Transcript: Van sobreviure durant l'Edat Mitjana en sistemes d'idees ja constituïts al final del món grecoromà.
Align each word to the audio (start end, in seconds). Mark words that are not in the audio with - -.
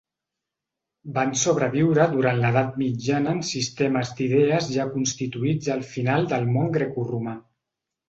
Van 1.17 1.33
sobreviure 1.41 2.07
durant 2.15 2.41
l'Edat 2.45 2.81
Mitjana 2.85 3.35
en 3.37 3.43
sistemes 3.51 4.17
d'idees 4.19 4.73
ja 4.81 4.89
constituïts 4.99 5.73
al 5.79 5.89
final 5.95 6.31
del 6.37 6.53
món 6.59 6.77
grecoromà. 6.83 7.43